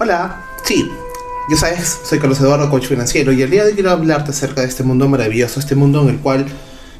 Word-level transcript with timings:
Hola, 0.00 0.44
sí, 0.62 0.92
ya 1.50 1.56
sabes, 1.56 1.98
soy 2.04 2.20
Carlos 2.20 2.38
Eduardo, 2.38 2.70
coach 2.70 2.86
financiero, 2.86 3.32
y 3.32 3.42
el 3.42 3.50
día 3.50 3.64
de 3.64 3.70
hoy 3.70 3.74
quiero 3.74 3.90
hablarte 3.90 4.30
acerca 4.30 4.60
de 4.60 4.68
este 4.68 4.84
mundo 4.84 5.08
maravilloso, 5.08 5.58
este 5.58 5.74
mundo 5.74 6.02
en 6.02 6.10
el 6.10 6.18
cual 6.20 6.46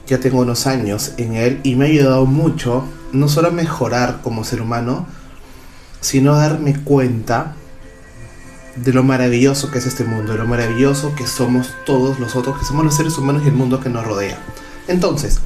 ya 0.08 0.18
tengo 0.18 0.40
unos 0.40 0.66
años 0.66 1.12
en 1.16 1.34
él 1.34 1.60
y 1.62 1.76
me 1.76 1.84
ha 1.84 1.88
ayudado 1.88 2.26
mucho, 2.26 2.82
no 3.12 3.28
solo 3.28 3.48
a 3.48 3.50
mejorar 3.52 4.18
como 4.20 4.42
ser 4.42 4.60
humano, 4.60 5.06
sino 6.00 6.34
a 6.34 6.40
darme 6.40 6.74
cuenta 6.82 7.54
de 8.74 8.92
lo 8.92 9.04
maravilloso 9.04 9.70
que 9.70 9.78
es 9.78 9.86
este 9.86 10.02
mundo, 10.02 10.32
de 10.32 10.38
lo 10.38 10.48
maravilloso 10.48 11.14
que 11.14 11.28
somos 11.28 11.68
todos 11.86 12.18
los 12.18 12.34
otros, 12.34 12.58
que 12.58 12.64
somos 12.64 12.84
los 12.84 12.96
seres 12.96 13.16
humanos 13.16 13.42
y 13.44 13.48
el 13.48 13.54
mundo 13.54 13.78
que 13.78 13.90
nos 13.90 14.04
rodea. 14.04 14.38
Entonces, 14.88 15.38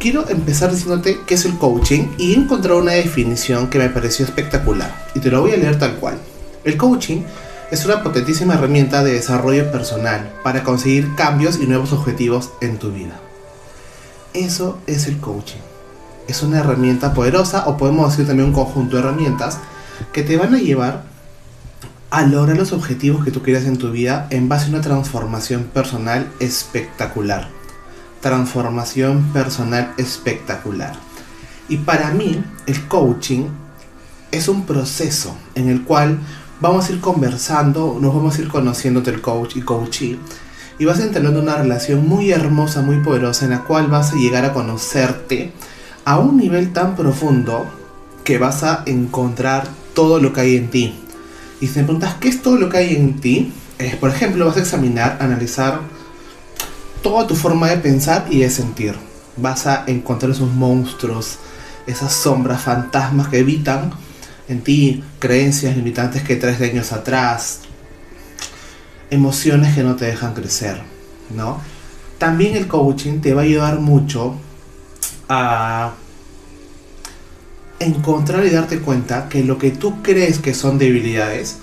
quiero 0.00 0.26
empezar 0.30 0.70
diciéndote 0.72 1.20
qué 1.26 1.34
es 1.34 1.44
el 1.44 1.58
coaching 1.58 2.08
y 2.16 2.34
encontrar 2.34 2.78
una 2.78 2.92
definición 2.92 3.68
que 3.68 3.78
me 3.78 3.90
pareció 3.90 4.24
espectacular. 4.24 5.06
Y 5.14 5.20
te 5.20 5.30
lo 5.30 5.42
voy 5.42 5.52
a 5.52 5.58
leer 5.58 5.78
tal 5.78 5.96
cual. 5.96 6.18
El 6.64 6.78
coaching 6.78 7.20
es 7.70 7.84
una 7.84 8.02
potentísima 8.02 8.54
herramienta 8.54 9.04
de 9.04 9.12
desarrollo 9.12 9.70
personal 9.70 10.32
para 10.42 10.64
conseguir 10.64 11.14
cambios 11.14 11.58
y 11.60 11.66
nuevos 11.66 11.92
objetivos 11.92 12.50
en 12.62 12.78
tu 12.78 12.90
vida. 12.90 13.20
Eso 14.32 14.78
es 14.86 15.06
el 15.06 15.18
coaching. 15.18 15.60
Es 16.26 16.42
una 16.42 16.60
herramienta 16.60 17.12
poderosa 17.12 17.68
o 17.68 17.76
podemos 17.76 18.10
decir 18.10 18.26
también 18.26 18.48
un 18.48 18.54
conjunto 18.54 18.96
de 18.96 19.02
herramientas 19.02 19.58
que 20.14 20.22
te 20.22 20.38
van 20.38 20.54
a 20.54 20.58
llevar 20.58 21.04
a 22.10 22.22
lograr 22.22 22.56
los 22.56 22.72
objetivos 22.72 23.22
que 23.24 23.30
tú 23.30 23.42
quieras 23.42 23.64
en 23.66 23.76
tu 23.76 23.90
vida 23.92 24.26
en 24.30 24.48
base 24.48 24.66
a 24.66 24.70
una 24.70 24.80
transformación 24.80 25.64
personal 25.64 26.26
espectacular 26.40 27.59
transformación 28.20 29.32
personal 29.32 29.92
espectacular. 29.96 30.94
Y 31.68 31.78
para 31.78 32.10
mí, 32.10 32.42
el 32.66 32.88
coaching 32.88 33.44
es 34.30 34.48
un 34.48 34.66
proceso 34.66 35.34
en 35.54 35.68
el 35.68 35.82
cual 35.82 36.18
vamos 36.60 36.88
a 36.88 36.92
ir 36.92 37.00
conversando, 37.00 37.98
nos 38.00 38.14
vamos 38.14 38.38
a 38.38 38.42
ir 38.42 38.48
conociendo 38.48 39.00
del 39.00 39.20
coach 39.20 39.56
y 39.56 39.62
coachee. 39.62 40.18
Y 40.78 40.84
vas 40.84 41.00
a 41.00 41.10
tener 41.10 41.30
una 41.30 41.56
relación 41.56 42.08
muy 42.08 42.30
hermosa, 42.30 42.82
muy 42.82 42.98
poderosa, 43.00 43.44
en 43.44 43.52
la 43.52 43.64
cual 43.64 43.88
vas 43.88 44.12
a 44.12 44.16
llegar 44.16 44.44
a 44.44 44.52
conocerte 44.52 45.52
a 46.04 46.18
un 46.18 46.36
nivel 46.36 46.72
tan 46.72 46.96
profundo 46.96 47.66
que 48.24 48.38
vas 48.38 48.62
a 48.62 48.82
encontrar 48.86 49.68
todo 49.94 50.20
lo 50.20 50.32
que 50.32 50.40
hay 50.40 50.56
en 50.56 50.70
ti. 50.70 50.94
Y 51.60 51.66
si 51.66 51.74
te 51.74 51.84
preguntas, 51.84 52.16
¿qué 52.18 52.28
es 52.28 52.42
todo 52.42 52.56
lo 52.56 52.68
que 52.68 52.78
hay 52.78 52.96
en 52.96 53.20
ti? 53.20 53.52
es 53.78 53.96
por 53.96 54.10
ejemplo, 54.10 54.46
vas 54.46 54.56
a 54.56 54.60
examinar, 54.60 55.18
analizar 55.20 55.80
toda 57.02 57.26
tu 57.26 57.34
forma 57.34 57.68
de 57.68 57.78
pensar 57.78 58.26
y 58.30 58.40
de 58.40 58.50
sentir. 58.50 58.94
Vas 59.36 59.66
a 59.66 59.84
encontrar 59.86 60.32
esos 60.32 60.50
monstruos, 60.50 61.38
esas 61.86 62.12
sombras, 62.12 62.62
fantasmas 62.62 63.28
que 63.28 63.38
evitan 63.38 63.92
en 64.48 64.62
ti 64.62 65.04
creencias 65.18 65.76
limitantes 65.76 66.22
que 66.22 66.36
traes 66.36 66.58
de 66.58 66.70
años 66.70 66.92
atrás, 66.92 67.60
emociones 69.10 69.74
que 69.74 69.82
no 69.82 69.96
te 69.96 70.06
dejan 70.06 70.34
crecer, 70.34 70.80
¿no? 71.34 71.60
También 72.18 72.56
el 72.56 72.66
coaching 72.66 73.20
te 73.20 73.32
va 73.32 73.42
a 73.42 73.44
ayudar 73.44 73.80
mucho 73.80 74.34
a 75.28 75.92
encontrar 77.78 78.44
y 78.44 78.50
darte 78.50 78.80
cuenta 78.80 79.28
que 79.28 79.42
lo 79.42 79.56
que 79.56 79.70
tú 79.70 80.02
crees 80.02 80.38
que 80.38 80.52
son 80.52 80.78
debilidades, 80.78 81.58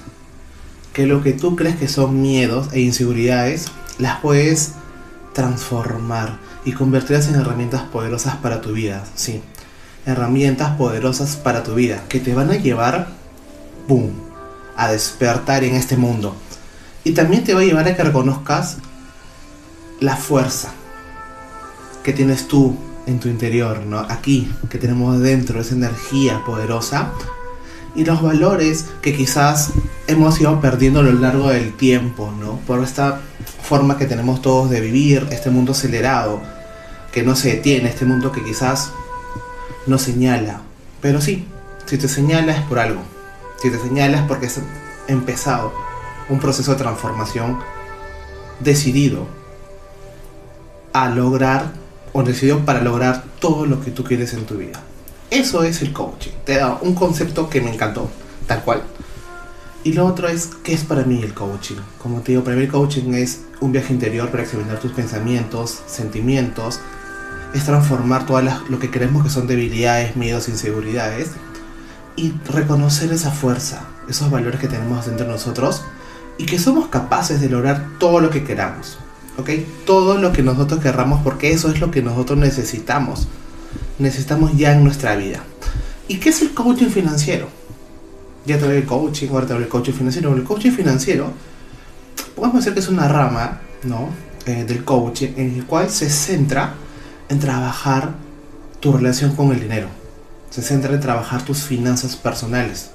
que 0.93 1.05
lo 1.05 1.21
que 1.21 1.33
tú 1.33 1.55
crees 1.55 1.75
que 1.75 1.87
son 1.87 2.21
miedos 2.21 2.69
e 2.73 2.79
inseguridades, 2.79 3.67
las 3.99 4.19
puedes 4.19 4.71
transformar 5.37 6.39
y 6.65 6.71
convertirlas 6.71 7.27
en 7.27 7.35
herramientas 7.35 7.83
poderosas 7.83 8.37
para 8.37 8.59
tu 8.59 8.71
vida, 8.71 9.03
sí. 9.13 9.43
Herramientas 10.03 10.71
poderosas 10.77 11.35
para 11.35 11.61
tu 11.61 11.75
vida 11.75 12.05
que 12.09 12.19
te 12.19 12.33
van 12.33 12.49
a 12.49 12.55
llevar, 12.55 13.09
¡boom!, 13.87 14.13
a 14.75 14.91
despertar 14.91 15.63
en 15.63 15.75
este 15.75 15.95
mundo. 15.95 16.35
Y 17.03 17.11
también 17.11 17.43
te 17.43 17.53
va 17.53 17.59
a 17.59 17.65
llevar 17.65 17.87
a 17.87 17.95
que 17.95 18.03
reconozcas 18.03 18.77
la 19.99 20.15
fuerza 20.15 20.69
que 22.03 22.13
tienes 22.13 22.47
tú 22.47 22.75
en 23.05 23.19
tu 23.19 23.29
interior, 23.29 23.85
¿no? 23.85 23.99
Aquí, 23.99 24.51
que 24.71 24.79
tenemos 24.79 25.19
dentro, 25.19 25.61
esa 25.61 25.75
energía 25.75 26.41
poderosa 26.47 27.11
y 27.95 28.05
los 28.05 28.23
valores 28.23 28.87
que 29.03 29.15
quizás 29.15 29.69
hemos 30.07 30.41
ido 30.41 30.59
perdiendo 30.61 31.01
a 31.01 31.03
lo 31.03 31.11
largo 31.11 31.49
del 31.49 31.73
tiempo, 31.73 32.33
¿no? 32.39 32.57
Por 32.65 32.83
esta 32.83 33.21
forma 33.67 33.97
que 33.97 34.05
tenemos 34.05 34.41
todos 34.41 34.69
de 34.69 34.79
vivir, 34.79 35.27
este 35.29 35.49
mundo 35.49 35.73
acelerado, 35.73 36.41
que 37.11 37.21
no 37.21 37.35
se 37.35 37.49
detiene, 37.49 37.89
este 37.89 38.05
mundo 38.05 38.31
que 38.31 38.43
quizás 38.43 38.91
nos 39.87 40.03
señala. 40.03 40.61
Pero 41.01 41.19
sí, 41.19 41.45
si 41.85 41.97
te 41.97 42.07
señala 42.07 42.53
es 42.53 42.61
por 42.61 42.79
algo. 42.79 43.01
Si 43.61 43.69
te 43.69 43.77
señala 43.77 44.19
es 44.19 44.23
porque 44.23 44.45
has 44.45 44.61
empezado 45.07 45.73
un 46.29 46.39
proceso 46.39 46.71
de 46.71 46.77
transformación 46.77 47.59
decidido 48.61 49.27
a 50.93 51.09
lograr 51.09 51.73
o 52.13 52.23
decidido 52.23 52.65
para 52.65 52.81
lograr 52.81 53.25
todo 53.39 53.65
lo 53.65 53.81
que 53.81 53.91
tú 53.91 54.03
quieres 54.05 54.33
en 54.33 54.45
tu 54.45 54.55
vida. 54.55 54.79
Eso 55.29 55.63
es 55.63 55.81
el 55.81 55.91
coaching. 55.91 56.31
Te 56.45 56.55
da 56.55 56.79
un 56.81 56.95
concepto 56.95 57.49
que 57.49 57.59
me 57.59 57.73
encantó, 57.73 58.09
tal 58.47 58.63
cual. 58.63 58.83
Y 59.87 59.93
lo 59.93 60.05
otro 60.05 60.27
es, 60.27 60.49
¿qué 60.65 60.73
es 60.73 60.83
para 60.83 61.05
mí 61.05 61.23
el 61.23 61.33
coaching? 61.33 61.77
Como 61.97 62.19
te 62.19 62.33
digo, 62.33 62.43
para 62.43 62.57
mí 62.57 62.63
el 62.63 62.69
coaching 62.69 63.13
es 63.13 63.43
un 63.61 63.71
viaje 63.71 63.93
interior 63.93 64.29
para 64.29 64.43
examinar 64.43 64.81
tus 64.81 64.91
pensamientos, 64.91 65.79
sentimientos, 65.87 66.81
es 67.53 67.63
transformar 67.63 68.25
todo 68.25 68.41
lo 68.41 68.79
que 68.79 68.91
creemos 68.91 69.23
que 69.23 69.29
son 69.29 69.47
debilidades, 69.47 70.17
miedos, 70.17 70.49
inseguridades 70.49 71.29
y 72.17 72.33
reconocer 72.53 73.13
esa 73.13 73.31
fuerza, 73.31 73.85
esos 74.09 74.29
valores 74.29 74.59
que 74.59 74.67
tenemos 74.67 75.05
dentro 75.05 75.25
de 75.25 75.31
nosotros 75.31 75.83
y 76.37 76.45
que 76.45 76.59
somos 76.59 76.89
capaces 76.89 77.39
de 77.39 77.47
lograr 77.47 77.91
todo 77.97 78.19
lo 78.19 78.29
que 78.29 78.43
queramos. 78.43 78.97
¿Ok? 79.37 79.51
Todo 79.85 80.17
lo 80.17 80.33
que 80.33 80.43
nosotros 80.43 80.81
querramos 80.81 81.21
porque 81.23 81.53
eso 81.53 81.71
es 81.71 81.79
lo 81.79 81.91
que 81.91 82.01
nosotros 82.01 82.37
necesitamos 82.37 83.29
necesitamos 83.99 84.51
ya 84.57 84.73
en 84.73 84.83
nuestra 84.83 85.15
vida. 85.15 85.43
¿Y 86.09 86.17
qué 86.17 86.31
es 86.31 86.41
el 86.41 86.53
coaching 86.53 86.89
financiero? 86.89 87.47
Ya 88.47 88.57
te 88.57 88.63
hablé 88.63 88.77
del 88.77 88.85
coaching, 88.85 89.27
ahora 89.27 89.45
te 89.45 89.51
hablé 89.51 89.65
del 89.65 89.71
coaching 89.71 89.91
financiero. 89.91 90.33
El 90.33 90.43
coaching 90.45 90.71
financiero, 90.71 91.33
podemos 92.33 92.59
decir 92.59 92.73
que 92.73 92.79
es 92.79 92.87
una 92.87 93.09
rama 93.09 93.59
¿no? 93.83 94.09
Eh, 94.45 94.63
del 94.63 94.85
coaching 94.85 95.33
en 95.35 95.55
el 95.55 95.65
cual 95.65 95.89
se 95.89 96.09
centra 96.09 96.75
en 97.27 97.39
trabajar 97.39 98.13
tu 98.79 98.93
relación 98.93 99.35
con 99.35 99.51
el 99.51 99.59
dinero. 99.59 99.89
Se 100.49 100.61
centra 100.61 100.93
en 100.93 101.01
trabajar 101.01 101.43
tus 101.43 101.63
finanzas 101.63 102.15
personales. 102.15 102.91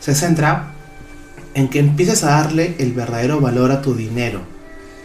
Se 0.00 0.14
centra 0.14 0.74
en 1.54 1.68
que 1.68 1.78
empieces 1.78 2.22
a 2.22 2.42
darle 2.42 2.76
el 2.78 2.92
verdadero 2.92 3.40
valor 3.40 3.72
a 3.72 3.80
tu 3.80 3.94
dinero. 3.94 4.42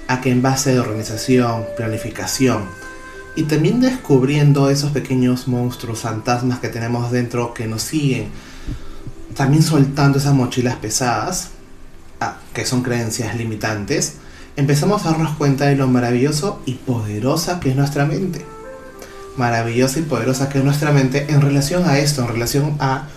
A 0.10 0.20
que 0.20 0.32
en 0.32 0.42
base 0.42 0.74
de 0.74 0.82
organización, 0.82 1.64
planificación, 1.78 2.66
y 3.38 3.44
también 3.44 3.80
descubriendo 3.80 4.70
esos 4.70 4.92
pequeños 4.92 5.48
monstruos, 5.48 6.00
fantasmas 6.00 6.60
que 6.60 6.70
tenemos 6.70 7.12
dentro 7.12 7.54
que 7.54 7.68
nos 7.68 7.84
siguen, 7.84 8.30
también 9.38 9.62
soltando 9.62 10.18
esas 10.18 10.34
mochilas 10.34 10.78
pesadas, 10.78 11.50
ah, 12.20 12.38
que 12.54 12.66
son 12.66 12.82
creencias 12.82 13.36
limitantes, 13.38 14.16
empezamos 14.56 15.06
a 15.06 15.12
darnos 15.12 15.38
cuenta 15.38 15.66
de 15.66 15.76
lo 15.76 15.88
maravilloso 15.88 16.60
y 16.66 16.74
poderosa 16.74 17.60
que 17.60 17.70
es 17.70 17.76
nuestra 17.76 18.06
mente. 18.06 18.44
Maravillosa 19.38 20.00
y 20.00 20.02
poderosa 20.02 20.50
que 20.50 20.58
es 20.58 20.64
nuestra 20.64 20.92
mente 20.92 21.28
en 21.30 21.42
relación 21.42 21.86
a 21.86 22.00
esto, 22.00 22.24
en 22.24 22.30
relación 22.30 22.76
a 22.80 23.08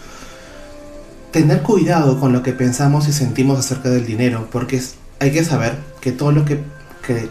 tener 1.32 1.62
cuidado 1.62 2.20
con 2.20 2.34
lo 2.34 2.42
que 2.42 2.52
pensamos 2.52 3.08
y 3.08 3.12
sentimos 3.12 3.58
acerca 3.58 3.88
del 3.88 4.04
dinero, 4.04 4.46
porque 4.52 4.82
hay 5.20 5.32
que 5.32 5.42
saber 5.42 5.78
que 6.02 6.12
todo 6.12 6.32
lo 6.32 6.44
que, 6.44 6.60
que 7.06 7.30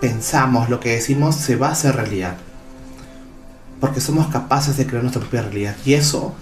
pensamos, 0.00 0.68
lo 0.68 0.80
que 0.80 0.90
decimos, 0.90 1.36
se 1.36 1.54
va 1.54 1.68
a 1.68 1.72
hacer 1.72 1.94
realidad. 1.94 2.36
Porque 3.80 4.00
somos 4.00 4.26
capaces 4.28 4.76
de 4.76 4.86
crear 4.86 5.04
nuestra 5.04 5.20
propia 5.20 5.42
realidad. 5.42 5.76
Y 5.84 5.94
eso 5.94 6.34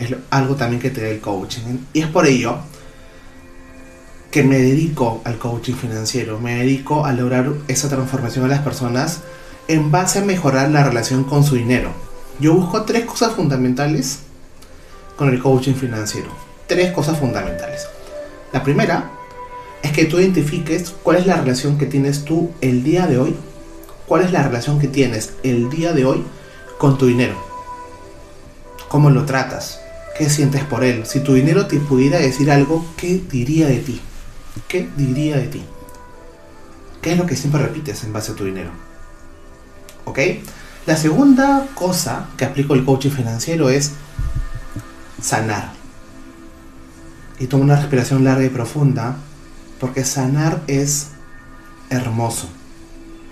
es 0.00 0.14
algo 0.30 0.56
también 0.56 0.80
que 0.80 0.90
te 0.90 1.02
da 1.02 1.08
el 1.08 1.20
coaching. 1.20 1.78
Y 1.92 2.00
es 2.00 2.06
por 2.06 2.26
ello 2.26 2.58
que 4.30 4.42
me 4.42 4.58
dedico 4.58 5.20
al 5.24 5.38
coaching 5.38 5.74
financiero. 5.74 6.40
Me 6.40 6.56
dedico 6.56 7.04
a 7.04 7.12
lograr 7.12 7.52
esa 7.68 7.88
transformación 7.88 8.46
a 8.46 8.48
las 8.48 8.60
personas 8.60 9.20
en 9.68 9.90
base 9.90 10.20
a 10.20 10.24
mejorar 10.24 10.70
la 10.70 10.84
relación 10.84 11.24
con 11.24 11.44
su 11.44 11.56
dinero. 11.56 11.92
Yo 12.40 12.54
busco 12.54 12.82
tres 12.82 13.04
cosas 13.04 13.34
fundamentales 13.34 14.20
con 15.16 15.28
el 15.28 15.40
coaching 15.40 15.74
financiero. 15.74 16.30
Tres 16.66 16.92
cosas 16.92 17.18
fundamentales. 17.18 17.86
La 18.52 18.62
primera 18.62 19.10
es 19.82 19.92
que 19.92 20.06
tú 20.06 20.18
identifiques 20.18 20.94
cuál 21.02 21.18
es 21.18 21.26
la 21.26 21.36
relación 21.36 21.76
que 21.76 21.86
tienes 21.86 22.24
tú 22.24 22.50
el 22.60 22.82
día 22.82 23.06
de 23.06 23.18
hoy, 23.18 23.36
cuál 24.06 24.22
es 24.22 24.32
la 24.32 24.42
relación 24.42 24.78
que 24.78 24.88
tienes 24.88 25.34
el 25.42 25.68
día 25.68 25.92
de 25.92 26.04
hoy 26.04 26.24
con 26.78 26.96
tu 26.96 27.06
dinero. 27.06 27.34
¿Cómo 28.88 29.10
lo 29.10 29.24
tratas? 29.24 29.80
¿Qué 30.16 30.28
sientes 30.28 30.64
por 30.64 30.84
él? 30.84 31.06
Si 31.06 31.20
tu 31.20 31.34
dinero 31.34 31.66
te 31.66 31.78
pudiera 31.80 32.18
decir 32.18 32.50
algo, 32.50 32.84
¿qué 32.96 33.22
diría 33.30 33.66
de 33.68 33.78
ti? 33.78 34.00
¿Qué 34.68 34.88
diría 34.96 35.36
de 35.38 35.48
ti? 35.48 35.64
¿Qué 37.00 37.12
es 37.12 37.18
lo 37.18 37.26
que 37.26 37.36
siempre 37.36 37.62
repites 37.62 38.04
en 38.04 38.12
base 38.12 38.32
a 38.32 38.34
tu 38.34 38.44
dinero? 38.44 38.70
¿Ok? 40.04 40.18
La 40.86 40.96
segunda 40.96 41.66
cosa 41.74 42.28
que 42.36 42.44
aplico 42.44 42.74
el 42.74 42.84
coaching 42.84 43.10
financiero 43.10 43.70
es 43.70 43.92
sanar. 45.20 45.72
y 47.38 47.46
toma 47.46 47.64
una 47.64 47.76
respiración 47.76 48.22
larga 48.22 48.44
y 48.44 48.50
profunda, 48.50 49.16
porque 49.80 50.04
sanar 50.04 50.62
es 50.66 51.08
hermoso, 51.88 52.48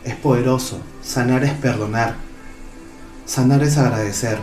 es 0.02 0.14
poderoso, 0.16 0.80
sanar 1.02 1.44
es 1.44 1.52
perdonar, 1.52 2.16
sanar 3.26 3.62
es 3.62 3.76
agradecer, 3.76 4.38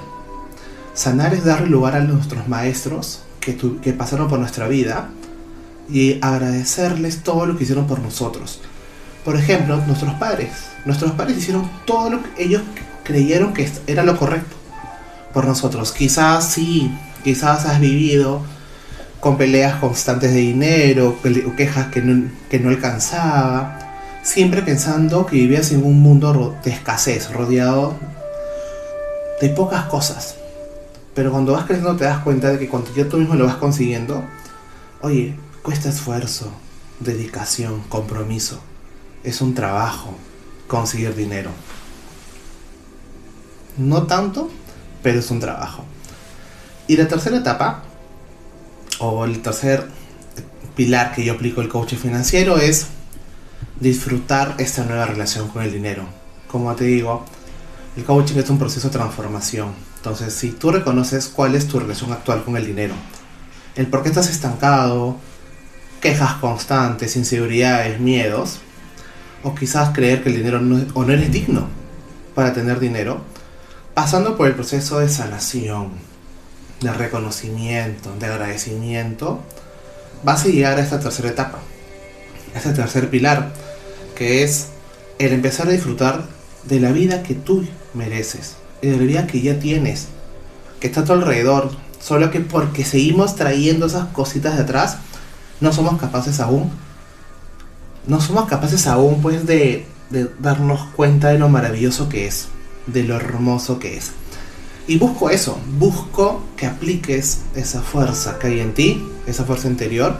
sanar 0.95 1.36
es 1.36 1.45
darle 1.45 1.68
lugar 1.68 1.95
a 1.95 2.00
nuestros 2.00 2.47
maestros 2.47 3.21
que, 3.39 3.56
que 3.56 3.94
pasaron 3.94 4.27
por 4.27 4.39
nuestra 4.39 4.68
vida 4.68 5.09
y 5.88 6.18
agradecerles 6.21 7.21
todo 7.21 7.45
lo 7.45 7.57
que 7.57 7.63
hicieron 7.63 7.86
por 7.86 8.00
nosotros. 8.00 8.62
Por 9.24 9.36
ejemplo, 9.36 9.77
nuestros 9.86 10.13
padres. 10.15 10.51
Nuestros 10.86 11.12
padres 11.12 11.38
hicieron 11.38 11.69
todo 11.86 12.09
lo 12.09 12.24
que 12.24 12.44
ellos 12.44 12.63
creyeron 13.03 13.53
que 13.53 13.69
era 13.86 14.03
lo 14.03 14.18
correcto 14.18 14.56
por 15.33 15.45
nosotros. 15.45 15.92
Quizás 15.92 16.50
sí, 16.50 16.92
quizás 17.24 17.65
has 17.65 17.80
vivido 17.80 18.42
con 19.19 19.38
peleas 19.38 19.80
constantes 19.80 20.33
de 20.33 20.39
dinero, 20.39 21.18
quejas 21.57 21.88
que 21.88 22.01
no, 22.01 22.30
que 22.50 22.59
no 22.59 22.69
alcanzaba, 22.69 23.80
siempre 24.24 24.62
pensando 24.62 25.25
que 25.25 25.36
vivías 25.36 25.71
en 25.71 25.83
un 25.83 26.00
mundo 26.00 26.56
de 26.63 26.71
escasez, 26.71 27.31
rodeado 27.31 27.95
de 29.42 29.50
pocas 29.50 29.86
cosas. 29.86 30.36
Pero 31.15 31.31
cuando 31.31 31.53
vas 31.53 31.65
creciendo 31.65 31.95
te 31.95 32.03
das 32.03 32.19
cuenta 32.19 32.51
de 32.51 32.59
que 32.59 32.67
cuando 32.67 32.94
ya 32.94 33.07
tú 33.07 33.17
mismo 33.17 33.35
lo 33.35 33.45
vas 33.45 33.56
consiguiendo, 33.56 34.23
oye, 35.01 35.35
cuesta 35.63 35.89
esfuerzo, 35.89 36.51
dedicación, 37.00 37.81
compromiso. 37.89 38.62
Es 39.23 39.41
un 39.41 39.56
trabajo 39.56 40.13
conseguir 40.67 41.15
dinero. 41.15 41.50
No 43.77 44.03
tanto, 44.03 44.51
pero 45.01 45.19
es 45.19 45.31
un 45.31 45.39
trabajo. 45.39 45.85
Y 46.88 46.97
la 46.97 47.07
tercera 47.07 47.38
etapa 47.38 47.83
o 49.00 49.25
el 49.25 49.41
tercer 49.41 49.88
pilar 50.75 51.13
que 51.15 51.23
yo 51.23 51.33
aplico 51.33 51.61
el 51.61 51.69
coaching 51.69 51.97
financiero 51.97 52.57
es 52.57 52.88
disfrutar 53.79 54.56
esta 54.57 54.83
nueva 54.83 55.06
relación 55.06 55.47
con 55.47 55.63
el 55.63 55.71
dinero. 55.71 56.03
Como 56.47 56.75
te 56.75 56.83
digo, 56.85 57.25
el 57.95 58.03
coaching 58.03 58.38
es 58.38 58.50
un 58.50 58.59
proceso 58.59 58.89
de 58.89 58.94
transformación. 58.94 59.74
Entonces, 59.97 60.33
si 60.33 60.51
tú 60.51 60.71
reconoces 60.71 61.27
cuál 61.27 61.56
es 61.56 61.68
tu 61.68 61.80
relación 61.80 62.12
actual 62.12 62.44
con 62.44 62.57
el 62.57 62.65
dinero, 62.65 62.94
el 63.75 63.88
por 63.88 64.03
qué 64.03 64.09
estás 64.09 64.30
estancado, 64.30 65.18
quejas 66.01 66.33
constantes, 66.36 67.15
inseguridades, 67.15 68.00
miedos, 68.00 68.59
o 69.44 69.56
quizás 69.56 69.89
creer 69.94 70.24
que 70.24 70.30
el 70.30 70.38
dinero 70.38 70.59
no, 70.59 70.86
o 70.94 71.03
no 71.06 71.13
eres 71.13 71.31
digno 71.31 71.68
para 72.33 72.53
tener 72.53 72.80
dinero, 72.80 73.21
pasando 73.94 74.36
por 74.36 74.47
el 74.47 74.56
proceso 74.56 75.00
de 75.00 75.07
sanación, 75.07 75.92
de 76.81 76.92
reconocimiento, 76.92 78.13
de 78.19 78.25
agradecimiento, 78.25 79.42
vas 80.24 80.44
a 80.44 80.50
llegar 80.50 80.77
a 80.77 80.81
esta 80.81 81.00
tercera 81.00 81.30
etapa, 81.30 81.59
a 82.53 82.57
este 82.57 82.74
tercer 82.74 83.09
pilar, 83.09 83.53
que 84.15 84.44
es 84.44 84.68
el 85.18 85.31
empezar 85.31 85.68
a 85.68 85.71
disfrutar 85.71 86.25
de 86.67 86.79
la 86.79 86.91
vida 86.91 87.23
que 87.23 87.35
tú 87.35 87.65
mereces, 87.94 88.56
de 88.81 88.91
la 88.91 89.03
vida 89.03 89.27
que 89.27 89.41
ya 89.41 89.59
tienes, 89.59 90.07
que 90.79 90.88
está 90.88 91.01
a 91.01 91.06
tu 91.06 91.13
alrededor, 91.13 91.71
solo 92.00 92.31
que 92.31 92.39
porque 92.39 92.85
seguimos 92.85 93.35
trayendo 93.35 93.85
esas 93.85 94.07
cositas 94.07 94.56
de 94.56 94.63
atrás, 94.63 94.97
no 95.62 95.71
somos 95.71 96.00
capaces 96.00 96.39
aún, 96.39 96.71
no 98.07 98.21
somos 98.21 98.47
capaces 98.47 98.88
aún 98.88 99.21
pues 99.21 99.45
de, 99.45 99.85
de 100.09 100.29
darnos 100.39 100.81
cuenta 100.95 101.29
de 101.29 101.39
lo 101.39 101.50
maravilloso 101.50 102.09
que 102.09 102.27
es, 102.27 102.47
de 102.88 103.03
lo 103.03 103.15
hermoso 103.15 103.79
que 103.79 103.97
es. 103.97 104.11
Y 104.88 104.97
busco 104.97 105.31
eso, 105.31 105.57
busco 105.79 106.44
que 106.56 106.68
apliques 106.68 107.41
esa 107.56 107.81
fuerza 107.81 108.38
que 108.38 108.47
hay 108.47 108.59
en 108.59 108.73
ti, 108.73 109.03
esa 109.25 109.44
fuerza 109.44 109.68
interior, 109.68 110.15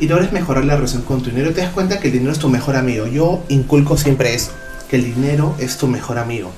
y 0.00 0.08
logres 0.08 0.32
mejorar 0.32 0.64
la 0.64 0.76
relación 0.76 1.02
con 1.02 1.22
tu 1.22 1.30
dinero. 1.30 1.52
Te 1.52 1.60
das 1.60 1.72
cuenta 1.72 2.00
que 2.00 2.08
el 2.08 2.14
dinero 2.14 2.32
es 2.32 2.38
tu 2.38 2.48
mejor 2.48 2.76
amigo. 2.76 3.06
Yo 3.06 3.42
inculco 3.48 3.98
siempre 3.98 4.34
eso, 4.34 4.52
que 4.88 4.96
el 4.96 5.04
dinero 5.04 5.54
es 5.58 5.76
tu 5.76 5.86
mejor 5.86 6.18
amigo. 6.18 6.50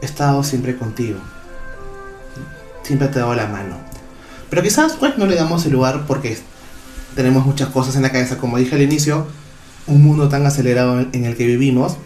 He 0.00 0.06
estado 0.06 0.42
siempre 0.42 0.76
contigo. 0.76 1.18
Siempre 2.82 3.08
te 3.08 3.18
he 3.18 3.20
dado 3.20 3.34
la 3.34 3.46
mano. 3.46 3.76
Pero 4.50 4.62
quizás 4.62 4.94
pues 4.98 5.18
no 5.18 5.26
le 5.26 5.34
damos 5.34 5.66
el 5.66 5.72
lugar 5.72 6.04
porque 6.06 6.38
tenemos 7.14 7.44
muchas 7.44 7.68
cosas 7.68 7.96
en 7.96 8.02
la 8.02 8.12
cabeza. 8.12 8.38
Como 8.38 8.58
dije 8.58 8.74
al 8.74 8.82
inicio, 8.82 9.26
un 9.86 10.02
mundo 10.02 10.28
tan 10.28 10.46
acelerado 10.46 11.00
en 11.00 11.24
el 11.24 11.36
que 11.36 11.46
vivimos 11.46 11.96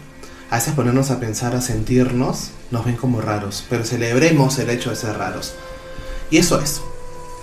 a 0.53 0.57
veces 0.57 0.75
ponernos 0.75 1.09
a 1.09 1.19
pensar, 1.19 1.55
a 1.55 1.61
sentirnos, 1.61 2.51
nos 2.69 2.85
ven 2.85 2.95
como 2.95 3.21
raros, 3.21 3.65
pero 3.71 3.83
celebremos 3.83 4.59
el 4.59 4.69
hecho 4.69 4.91
de 4.91 4.95
ser 4.95 5.17
raros. 5.17 5.55
Y 6.29 6.37
eso 6.37 6.61
es. 6.61 6.79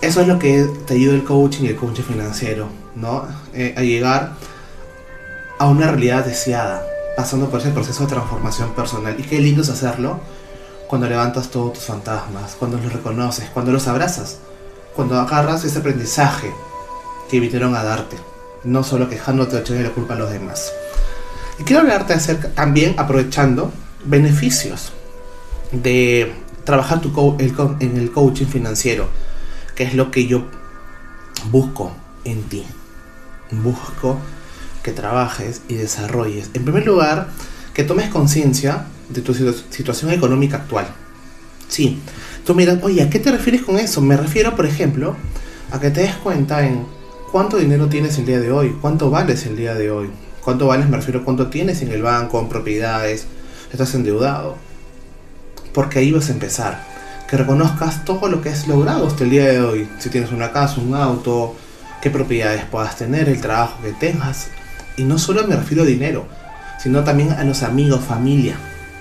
Eso 0.00 0.20
es 0.20 0.28
lo 0.28 0.38
que 0.38 0.64
te 0.86 0.94
ayuda 0.94 1.14
el 1.14 1.25
coaching 1.25 1.64
y 1.64 1.69
el 1.70 1.76
coaching 1.76 2.04
financiero, 2.04 2.69
¿no? 2.94 3.26
Eh, 3.52 3.75
a 3.76 3.82
llegar 3.82 4.34
a 5.58 5.66
una 5.66 5.88
realidad 5.88 6.25
deseada, 6.25 6.84
pasando 7.16 7.48
por 7.48 7.60
ese 7.60 7.70
proceso 7.70 8.04
de 8.04 8.10
transformación 8.10 8.74
personal. 8.74 9.18
Y 9.18 9.22
qué 9.22 9.40
lindo 9.40 9.62
es 9.62 9.68
hacerlo 9.68 10.20
cuando 10.88 11.08
levantas 11.08 11.50
todos 11.50 11.74
tus 11.74 11.84
fantasmas, 11.84 12.56
cuando 12.58 12.78
los 12.78 12.92
reconoces, 12.92 13.48
cuando 13.50 13.72
los 13.72 13.86
abrazas, 13.86 14.38
cuando 14.94 15.18
agarras 15.18 15.64
ese 15.64 15.78
aprendizaje 15.78 16.52
que 17.30 17.40
vinieron 17.40 17.74
a 17.76 17.84
darte, 17.84 18.16
no 18.64 18.82
solo 18.82 19.08
quejándote 19.08 19.56
o 19.56 19.58
echándole 19.60 19.88
la 19.88 19.94
culpa 19.94 20.14
a 20.14 20.18
los 20.18 20.30
demás. 20.30 20.72
Y 21.58 21.62
quiero 21.62 21.82
hablarte 21.82 22.14
acerca, 22.14 22.48
también 22.48 22.94
aprovechando 22.98 23.70
beneficios 24.04 24.92
de 25.72 26.34
trabajar 26.64 27.00
tu 27.00 27.36
en 27.38 27.96
el 27.96 28.10
coaching 28.10 28.46
financiero, 28.46 29.08
que 29.76 29.84
es 29.84 29.94
lo 29.94 30.10
que 30.10 30.26
yo 30.26 30.46
busco 31.50 31.92
en 32.24 32.42
ti. 32.44 32.66
Busco 33.50 34.18
que 34.82 34.93
trabajes 34.93 35.62
y 35.69 35.75
desarrolles. 35.75 36.50
En 36.55 36.65
primer 36.65 36.87
lugar, 36.87 37.29
que 37.75 37.85
tomes 37.85 38.09
conciencia 38.09 38.87
de 39.09 39.21
tu 39.21 39.35
situación 39.35 40.11
económica 40.11 40.56
actual. 40.56 40.87
Sí, 41.69 41.99
tú 42.44 42.55
miras, 42.55 42.79
oye, 42.82 43.03
¿a 43.03 43.11
qué 43.11 43.19
te 43.19 43.31
refieres 43.31 43.62
con 43.62 43.79
eso? 43.79 44.00
Me 44.00 44.17
refiero, 44.17 44.56
por 44.56 44.67
ejemplo, 44.67 45.17
a 45.71 45.81
que 45.81 45.91
te 45.91 46.03
des 46.03 46.15
cuenta 46.17 46.67
en 46.67 46.85
cuánto 47.31 47.59
dinero 47.59 47.88
tienes 47.88 48.19
el 48.19 48.27
día 48.27 48.41
de 48.41 48.50
hoy, 48.50 48.77
cuánto 48.81 49.11
vales 49.11 49.47
el 49.47 49.56
día 49.56 49.75
de 49.75 49.91
hoy, 49.91 50.11
¿Cuánto 50.43 50.67
vales? 50.67 50.88
Me 50.88 50.97
refiero 50.97 51.21
a 51.21 51.25
cuánto 51.25 51.49
tienes 51.49 51.82
en 51.82 51.91
el 51.91 52.03
banco, 52.03 52.41
en 52.41 52.49
propiedades, 52.49 53.27
estás 53.71 53.94
endeudado. 53.94 54.56
Porque 55.75 55.99
ahí 55.99 56.12
vas 56.12 56.29
a 56.31 56.32
empezar. 56.32 56.82
Que 57.29 57.37
reconozcas 57.37 58.05
todo 58.05 58.29
lo 58.29 58.41
que 58.41 58.49
has 58.49 58.67
logrado 58.67 59.06
hasta 59.06 59.25
el 59.25 59.31
día 59.31 59.47
de 59.47 59.61
hoy. 59.61 59.88
Si 59.99 60.09
tienes 60.09 60.32
una 60.32 60.50
casa, 60.50 60.81
un 60.81 60.94
auto, 60.94 61.55
qué 62.00 62.11
propiedades 62.11 62.65
puedas 62.65 62.97
tener, 62.97 63.29
el 63.29 63.41
trabajo 63.41 63.82
que 63.82 63.93
tengas. 63.93 64.49
Y 65.00 65.04
no 65.04 65.19
solo 65.19 65.46
me 65.46 65.56
refiero 65.56 65.82
a 65.82 65.86
dinero, 65.86 66.26
sino 66.78 67.02
también 67.04 67.32
a 67.32 67.42
los 67.42 67.62
amigos, 67.62 68.04
familia, 68.04 68.56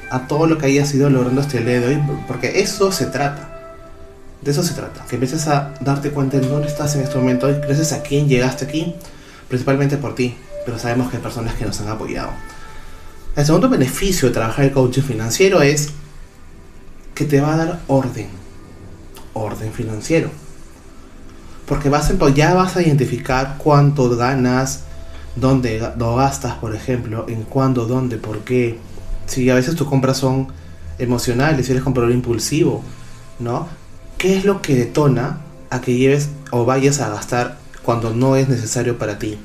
a 0.09 0.27
todo 0.27 0.47
lo 0.47 0.57
que 0.57 0.67
hayas 0.67 0.93
ido 0.93 1.09
logrando 1.09 1.41
hasta 1.41 1.57
el 1.57 1.65
día 1.65 1.81
de 1.81 1.87
hoy, 1.87 2.01
porque 2.25 2.61
eso 2.61 2.93
se 2.93 3.07
trata. 3.07 3.49
De 4.41 4.51
eso 4.51 4.63
se 4.63 4.73
trata, 4.73 5.03
que 5.09 5.17
empieces 5.17 5.45
a 5.49 5.73
darte 5.81 6.11
cuenta 6.11 6.39
de 6.39 6.47
dónde 6.47 6.69
estás 6.69 6.95
en 6.95 7.01
este 7.01 7.17
momento 7.17 7.49
y 7.49 7.55
gracias 7.55 7.91
a 7.91 8.01
quién 8.01 8.29
llegaste 8.29 8.63
aquí, 8.63 8.95
principalmente 9.49 9.97
por 9.97 10.15
ti, 10.15 10.37
pero 10.65 10.79
sabemos 10.79 11.09
que 11.09 11.17
hay 11.17 11.21
personas 11.21 11.55
que 11.55 11.65
nos 11.65 11.81
han 11.81 11.89
apoyado. 11.89 12.29
El 13.35 13.45
segundo 13.45 13.67
beneficio 13.67 14.29
de 14.29 14.33
trabajar 14.33 14.63
el 14.63 14.71
coaching 14.71 15.01
financiero 15.01 15.61
es 15.61 15.89
que 17.13 17.25
te 17.25 17.41
va 17.41 17.55
a 17.55 17.57
dar 17.57 17.79
orden, 17.87 18.29
orden 19.33 19.73
financiero. 19.73 20.29
Porque 21.67 21.91
ya 22.33 22.53
vas 22.53 22.77
a 22.77 22.81
identificar 22.81 23.57
cuánto 23.57 24.15
ganas, 24.15 24.85
dónde 25.36 25.81
lo 25.98 26.15
gastas, 26.15 26.55
por 26.55 26.75
ejemplo, 26.75 27.25
en 27.27 27.43
cuándo, 27.43 27.86
dónde, 27.86 28.17
por 28.17 28.39
qué. 28.39 28.77
Si 29.25 29.50
a 29.50 29.55
veces 29.55 29.75
tus 29.75 29.88
compras 29.88 30.17
son 30.17 30.48
emocionales, 30.98 31.65
si 31.65 31.71
eres 31.71 31.83
comprador 31.83 32.12
impulsivo, 32.12 32.83
¿no? 33.39 33.67
¿Qué 34.17 34.38
es 34.38 34.45
lo 34.45 34.62
que 34.62 34.75
detona 34.75 35.41
a 35.69 35.81
que 35.81 35.95
lleves 35.95 36.29
o 36.51 36.65
vayas 36.65 37.00
a 37.00 37.09
gastar 37.09 37.57
cuando 37.83 38.13
no 38.13 38.36
es 38.36 38.50
necesario 38.50 38.98
para 38.98 39.19
ti? 39.19 39.38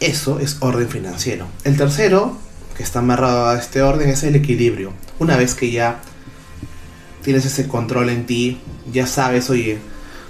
Eso 0.00 0.38
es 0.38 0.58
orden 0.60 0.88
financiero. 0.88 1.46
El 1.64 1.76
tercero, 1.76 2.36
que 2.76 2.82
está 2.84 3.00
amarrado 3.00 3.48
a 3.48 3.58
este 3.58 3.82
orden, 3.82 4.08
es 4.08 4.22
el 4.22 4.36
equilibrio. 4.36 4.92
Una 5.18 5.36
vez 5.36 5.54
que 5.54 5.70
ya 5.72 6.00
tienes 7.22 7.44
ese 7.44 7.66
control 7.66 8.10
en 8.10 8.26
ti, 8.26 8.60
ya 8.92 9.06
sabes, 9.06 9.50
oye, 9.50 9.78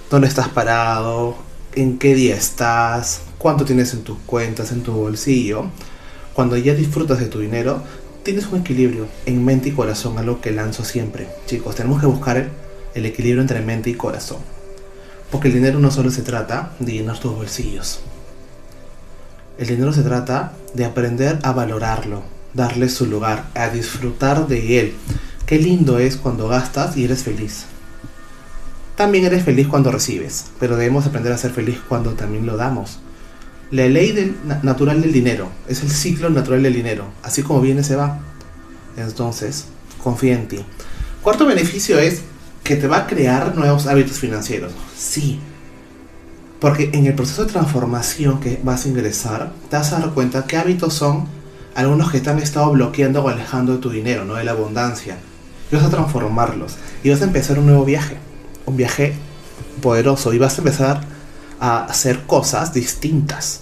dónde 0.09 0.27
estás 0.27 0.49
parado, 0.49 1.37
en 1.75 1.99
qué 1.99 2.15
día 2.15 2.35
estás, 2.35 3.21
cuánto 3.39 3.65
tienes 3.65 3.93
en 3.93 4.03
tus 4.03 4.19
cuentas, 4.27 4.71
en 4.71 4.83
tu 4.83 4.91
bolsillo. 4.91 5.65
Cuando 6.35 6.55
ya 6.57 6.75
disfrutas 6.75 7.19
de 7.19 7.25
tu 7.25 7.39
dinero, 7.39 7.81
tienes 8.21 8.45
un 8.47 8.59
equilibrio 8.59 9.07
en 9.25 9.43
mente 9.43 9.69
y 9.69 9.71
corazón, 9.71 10.19
algo 10.19 10.41
que 10.41 10.51
lanzo 10.51 10.85
siempre. 10.85 11.27
Chicos, 11.47 11.73
tenemos 11.73 11.99
que 11.99 12.05
buscar 12.05 12.49
el 12.93 13.05
equilibrio 13.05 13.41
entre 13.41 13.61
mente 13.61 13.89
y 13.89 13.95
corazón. 13.95 14.37
Porque 15.31 15.47
el 15.47 15.55
dinero 15.55 15.79
no 15.79 15.89
solo 15.89 16.11
se 16.11 16.21
trata 16.21 16.73
de 16.79 16.93
llenar 16.93 17.17
tus 17.17 17.33
bolsillos. 17.33 18.01
El 19.57 19.67
dinero 19.67 19.93
se 19.93 20.03
trata 20.03 20.53
de 20.73 20.85
aprender 20.85 21.39
a 21.43 21.51
valorarlo, 21.51 22.23
darle 22.53 22.89
su 22.89 23.05
lugar, 23.05 23.49
a 23.55 23.69
disfrutar 23.69 24.47
de 24.47 24.79
él. 24.79 24.93
Qué 25.45 25.57
lindo 25.59 25.99
es 25.99 26.17
cuando 26.17 26.47
gastas 26.47 26.95
y 26.97 27.05
eres 27.05 27.23
feliz. 27.23 27.65
También 28.95 29.25
eres 29.25 29.43
feliz 29.43 29.67
cuando 29.67 29.91
recibes, 29.91 30.45
pero 30.59 30.75
debemos 30.75 31.05
aprender 31.05 31.31
a 31.31 31.37
ser 31.37 31.51
feliz 31.51 31.79
cuando 31.87 32.13
también 32.13 32.45
lo 32.45 32.57
damos. 32.57 32.99
La 33.71 33.87
ley 33.87 34.11
del, 34.11 34.35
natural 34.63 35.01
del 35.01 35.13
dinero 35.13 35.49
es 35.67 35.83
el 35.83 35.91
ciclo 35.91 36.29
natural 36.29 36.63
del 36.63 36.73
dinero. 36.73 37.05
Así 37.21 37.43
como 37.43 37.61
viene, 37.61 37.83
se 37.83 37.95
va. 37.95 38.19
Entonces, 38.97 39.65
confía 40.03 40.33
en 40.33 40.47
ti. 40.47 40.59
Cuarto 41.21 41.45
beneficio 41.45 41.99
es 41.99 42.21
que 42.63 42.75
te 42.75 42.87
va 42.87 42.97
a 42.97 43.07
crear 43.07 43.55
nuevos 43.55 43.85
hábitos 43.85 44.17
financieros. 44.17 44.71
Sí. 44.97 45.39
Porque 46.59 46.89
en 46.93 47.05
el 47.05 47.13
proceso 47.13 47.45
de 47.45 47.51
transformación 47.51 48.39
que 48.39 48.59
vas 48.63 48.85
a 48.85 48.89
ingresar, 48.89 49.51
te 49.69 49.77
vas 49.77 49.93
a 49.93 49.99
dar 49.99 50.09
cuenta 50.11 50.45
qué 50.45 50.57
hábitos 50.57 50.93
son 50.95 51.27
algunos 51.75 52.11
que 52.11 52.19
te 52.19 52.29
han 52.29 52.39
estado 52.39 52.71
bloqueando 52.71 53.23
o 53.23 53.29
alejando 53.29 53.73
de 53.73 53.79
tu 53.79 53.89
dinero, 53.89 54.25
no 54.25 54.33
de 54.33 54.43
la 54.43 54.51
abundancia. 54.51 55.17
Y 55.71 55.75
vas 55.75 55.85
a 55.85 55.89
transformarlos. 55.89 56.77
Y 57.03 57.11
vas 57.11 57.21
a 57.21 57.25
empezar 57.25 57.59
un 57.59 57.67
nuevo 57.67 57.85
viaje. 57.85 58.17
Un 58.65 58.77
viaje 58.77 59.13
poderoso. 59.81 60.33
Y 60.33 60.39
vas 60.39 60.55
a 60.55 60.61
empezar 60.61 61.01
a 61.59 61.85
hacer 61.85 62.25
cosas 62.25 62.73
distintas. 62.73 63.61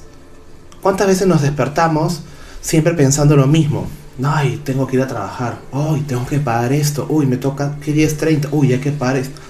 ¿Cuántas 0.82 1.08
veces 1.08 1.28
nos 1.28 1.42
despertamos 1.42 2.22
siempre 2.62 2.94
pensando 2.94 3.36
lo 3.36 3.48
mismo? 3.48 3.88
Ay, 4.24 4.62
tengo 4.64 4.88
que 4.88 4.96
ir 4.96 5.02
a 5.02 5.08
trabajar. 5.08 5.60
Uy, 5.72 6.02
tengo 6.02 6.26
que 6.26 6.40
pagar 6.40 6.74
esto. 6.74 7.06
Uy, 7.10 7.26
me 7.26 7.38
toca 7.38 7.78
que 7.80 7.94
10.30. 7.94 8.50
Uy, 8.52 8.74
hay 8.74 8.80
que 8.80 8.92
pagar 8.92 9.18
esto. 9.18 9.42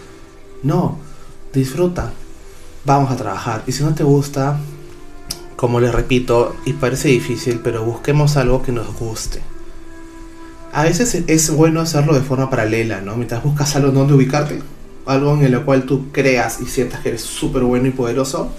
No, 0.63 0.97
disfruta. 1.53 2.11
Vamos 2.85 3.11
a 3.11 3.15
trabajar. 3.15 3.63
Y 3.67 3.71
si 3.71 3.83
no 3.83 3.93
te 3.93 4.03
gusta, 4.03 4.59
como 5.55 5.79
les 5.79 5.93
repito, 5.93 6.55
y 6.65 6.73
parece 6.73 7.09
difícil, 7.09 7.59
pero 7.63 7.83
busquemos 7.83 8.37
algo 8.37 8.61
que 8.61 8.71
nos 8.71 8.93
guste. 8.95 9.41
A 10.73 10.83
veces 10.83 11.23
es 11.27 11.49
bueno 11.49 11.81
hacerlo 11.81 12.13
de 12.13 12.21
forma 12.21 12.49
paralela, 12.49 13.01
¿no? 13.01 13.15
Mientras 13.15 13.43
buscas 13.43 13.75
algo 13.75 13.91
donde 13.91 14.13
ubicarte, 14.13 14.61
algo 15.07 15.33
en 15.33 15.51
lo 15.51 15.65
cual 15.65 15.83
tú 15.83 16.11
creas 16.11 16.59
y 16.61 16.65
sientas 16.65 17.01
que 17.01 17.09
eres 17.09 17.21
súper 17.21 17.63
bueno 17.63 17.87
y 17.87 17.91
poderoso, 17.91 18.51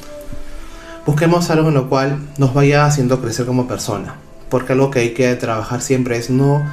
busquemos 1.06 1.50
algo 1.50 1.68
en 1.68 1.74
lo 1.74 1.88
cual 1.88 2.18
nos 2.38 2.54
vaya 2.54 2.86
haciendo 2.86 3.20
crecer 3.20 3.46
como 3.46 3.66
persona. 3.68 4.16
Porque 4.50 4.72
algo 4.72 4.90
que 4.90 5.00
hay 5.00 5.14
que 5.14 5.34
trabajar 5.36 5.82
siempre 5.82 6.16
es 6.16 6.30
no... 6.30 6.64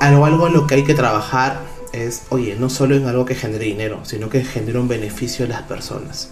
Algo, 0.00 0.24
algo 0.24 0.46
en 0.46 0.54
lo 0.54 0.66
que 0.66 0.76
hay 0.76 0.84
que 0.84 0.94
trabajar 0.94 1.60
es, 1.92 2.22
oye, 2.30 2.56
no 2.58 2.70
solo 2.70 2.96
en 2.96 3.06
algo 3.06 3.24
que 3.24 3.34
genere 3.34 3.66
dinero, 3.66 4.00
sino 4.04 4.28
que 4.28 4.44
genere 4.44 4.78
un 4.78 4.88
beneficio 4.88 5.44
a 5.44 5.48
las 5.48 5.62
personas. 5.62 6.30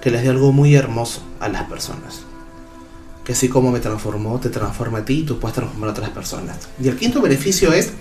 Que 0.00 0.10
les 0.10 0.22
dé 0.22 0.30
algo 0.30 0.52
muy 0.52 0.74
hermoso 0.74 1.22
a 1.40 1.48
las 1.48 1.64
personas. 1.64 2.22
Que 3.24 3.32
así 3.32 3.48
como 3.48 3.70
me 3.70 3.80
transformó, 3.80 4.38
te 4.38 4.50
transforma 4.50 4.98
a 4.98 5.04
ti 5.04 5.20
y 5.20 5.22
tú 5.24 5.38
puedes 5.38 5.54
transformar 5.54 5.90
a 5.90 5.92
otras 5.92 6.10
personas. 6.10 6.68
Y 6.80 6.88
el 6.88 6.96
quinto 6.96 7.20
beneficio 7.20 7.72
es 7.72 7.92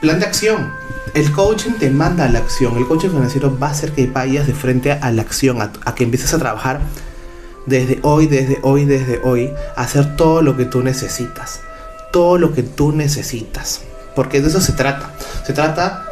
Plan 0.00 0.18
de 0.18 0.24
acción. 0.24 0.72
El 1.12 1.30
coaching 1.30 1.72
te 1.72 1.90
manda 1.90 2.24
a 2.24 2.28
la 2.30 2.38
acción. 2.38 2.78
El 2.78 2.86
coaching 2.86 3.10
financiero 3.10 3.58
va 3.58 3.68
a 3.68 3.70
hacer 3.72 3.92
que 3.92 4.06
vayas 4.06 4.46
de 4.46 4.54
frente 4.54 4.92
a 4.92 5.10
la 5.10 5.20
acción, 5.20 5.60
a, 5.60 5.94
que 5.94 6.04
empieces 6.04 6.32
a 6.32 6.38
trabajar 6.38 6.80
desde 7.66 7.98
hoy, 8.02 8.26
desde 8.26 8.60
hoy, 8.62 8.86
desde 8.86 9.20
hoy, 9.22 9.52
a 9.76 9.82
hacer 9.82 10.16
todo 10.16 10.40
lo 10.40 10.56
que 10.56 10.64
tú 10.64 10.82
necesitas. 10.82 11.60
Todo 12.12 12.38
lo 12.38 12.54
que 12.54 12.62
tú 12.62 12.92
necesitas. 12.92 13.82
Porque 14.16 14.40
de 14.40 14.48
eso 14.48 14.62
se 14.62 14.72
trata. 14.72 15.12
Se 15.46 15.52
trata 15.52 16.06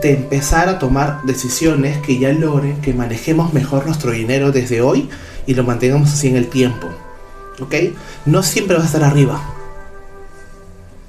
de 0.00 0.12
empezar 0.12 0.68
a 0.68 0.78
tomar 0.78 1.22
decisiones 1.24 1.98
que 2.02 2.20
ya 2.20 2.32
logren 2.32 2.80
que 2.82 2.94
manejemos 2.94 3.52
mejor 3.52 3.84
nuestro 3.84 4.12
dinero 4.12 4.52
desde 4.52 4.80
hoy 4.80 5.08
y 5.44 5.54
lo 5.54 5.64
mantengamos 5.64 6.12
así 6.12 6.28
en 6.28 6.36
el 6.36 6.46
tiempo. 6.46 6.88
¿Ok? 7.60 7.74
No 8.26 8.44
siempre 8.44 8.76
vas 8.76 8.84
a 8.84 8.86
estar 8.86 9.02
arriba 9.02 9.53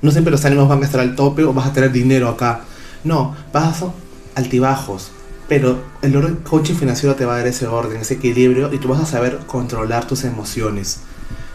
no 0.06 0.12
siempre 0.12 0.32
los 0.32 0.46
ánimos 0.46 0.70
van 0.70 0.82
a 0.82 0.86
estar 0.86 1.02
al 1.02 1.16
tope 1.16 1.44
o 1.44 1.54
vas 1.54 1.68
a 1.68 1.74
tener 1.74 1.92
dinero 1.92 2.30
acá. 2.30 2.62
No, 3.04 3.36
vas 3.52 3.84
a 3.84 3.92
altibajos. 4.36 5.12
Pero 5.48 5.80
el 6.02 6.16
orden 6.16 6.38
coaching 6.38 6.76
financiero 6.76 7.16
te 7.16 7.26
va 7.26 7.36
a 7.36 7.38
dar 7.38 7.48
ese 7.48 7.68
orden, 7.68 8.02
ese 8.02 8.16
equilibrio 8.16 8.74
y 8.74 8.78
tú 8.78 8.88
vas 8.88 9.02
a 9.02 9.06
saber 9.06 9.40
controlar 9.46 10.08
tus 10.08 10.24
emociones 10.24 11.02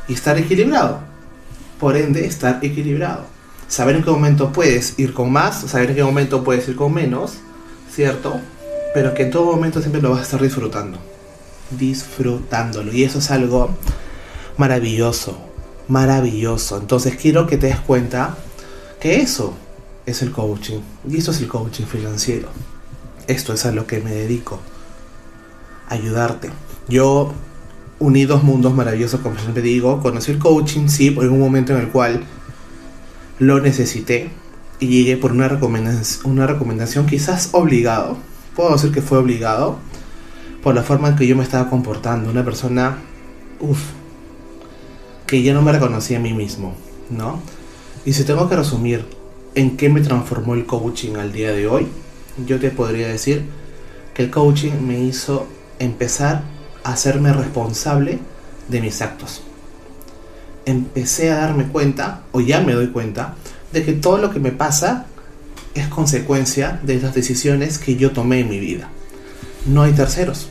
y 0.09 0.15
estar 0.15 0.39
equilibrado. 0.39 1.01
Por 1.79 1.97
ende, 1.97 2.27
estar 2.27 2.59
equilibrado. 2.63 3.25
Saber 3.69 3.97
en 3.97 4.03
qué 4.03 4.11
momento 4.11 4.53
puedes 4.53 4.99
ir 4.99 5.15
con 5.15 5.33
más, 5.33 5.61
saber 5.61 5.91
en 5.91 5.97
qué 5.97 6.05
momento 6.05 6.45
puedes 6.45 6.69
ir 6.69 6.77
con 6.77 6.93
menos, 6.93 7.35
¿cierto? 7.93 8.41
Pero 8.95 9.15
que 9.15 9.25
en 9.25 9.31
todo 9.31 9.45
momento 9.53 9.81
siempre 9.81 10.03
lo 10.03 10.11
vas 10.11 10.21
a 10.21 10.23
estar 10.23 10.43
disfrutando. 10.43 10.99
Disfrutándolo. 11.71 12.93
Y 12.93 13.05
eso 13.05 13.19
es 13.21 13.31
algo 13.31 13.71
maravilloso 14.57 15.50
maravilloso. 15.91 16.79
Entonces 16.79 17.17
quiero 17.17 17.47
que 17.47 17.59
te 17.59 17.67
des 17.67 17.81
cuenta 17.81 18.37
que 19.01 19.21
eso 19.21 19.55
es 20.07 20.23
el 20.23 20.31
coaching. 20.31 20.81
Y 21.09 21.19
eso 21.19 21.33
es 21.33 21.41
el 21.41 21.49
coaching 21.49 21.85
financiero. 21.85 22.49
Esto 23.27 23.53
es 23.53 23.67
a 23.67 23.73
lo 23.73 23.87
que 23.87 24.01
me 24.01 24.13
dedico. 24.13 24.61
Ayudarte. 25.89 26.51
Yo 26.89 27.33
uní 27.99 28.25
dos 28.25 28.43
mundos 28.45 28.73
maravillosos, 28.73 29.21
como 29.21 29.39
siempre 29.39 29.63
digo. 29.63 30.01
Conocí 30.01 30.31
el 30.31 30.39
coaching, 30.39 30.89
sí, 30.89 31.11
por 31.11 31.27
un 31.27 31.41
momento 31.41 31.73
en 31.73 31.81
el 31.81 31.89
cual 31.89 32.25
lo 33.39 33.61
necesité. 33.61 34.31
Y 34.79 34.87
llegué 34.87 35.17
por 35.17 35.33
una 35.33 35.49
recomendación, 35.49 36.31
una 36.33 36.47
recomendación 36.47 37.07
quizás 37.07 37.51
obligado. 37.53 38.17
Puedo 38.55 38.73
decir 38.73 38.93
que 38.93 39.03
fue 39.03 39.19
obligado. 39.19 39.79
Por 40.63 40.75
la 40.75 40.83
forma 40.83 41.09
en 41.09 41.17
que 41.17 41.27
yo 41.27 41.37
me 41.37 41.43
estaba 41.43 41.69
comportando. 41.69 42.31
Una 42.31 42.45
persona, 42.45 42.99
uff, 43.61 43.81
que 45.31 45.45
ya 45.45 45.55
no 45.55 45.63
me 45.63 45.71
reconocía 45.71 46.19
a 46.19 46.21
mí 46.21 46.33
mismo, 46.33 46.75
¿no? 47.09 47.41
Y 48.05 48.15
si 48.15 48.25
tengo 48.25 48.49
que 48.49 48.57
resumir 48.57 49.07
en 49.55 49.77
qué 49.77 49.89
me 49.89 50.01
transformó 50.01 50.55
el 50.55 50.67
coaching 50.67 51.15
al 51.15 51.31
día 51.33 51.53
de 51.53 51.69
hoy, 51.69 51.87
yo 52.49 52.59
te 52.59 52.71
podría 52.71 53.07
decir 53.07 53.45
que 54.13 54.25
el 54.25 54.31
coaching 54.31 54.73
me 54.85 54.99
hizo 54.99 55.47
empezar 55.79 56.43
a 56.83 56.95
hacerme 56.95 57.33
responsable 57.33 58.19
de 58.67 58.81
mis 58.81 59.01
actos. 59.03 59.43
Empecé 60.67 61.31
a 61.31 61.37
darme 61.37 61.69
cuenta, 61.69 62.23
o 62.33 62.41
ya 62.41 62.61
me 62.61 62.73
doy 62.73 62.89
cuenta, 62.89 63.37
de 63.73 63.85
que 63.85 63.93
todo 63.93 64.19
lo 64.19 64.33
que 64.33 64.41
me 64.41 64.51
pasa 64.51 65.07
es 65.75 65.87
consecuencia 65.87 66.81
de 66.83 67.01
las 67.01 67.15
decisiones 67.15 67.79
que 67.79 67.95
yo 67.95 68.11
tomé 68.11 68.41
en 68.41 68.49
mi 68.49 68.59
vida. 68.59 68.89
No 69.65 69.83
hay 69.83 69.93
terceros 69.93 70.49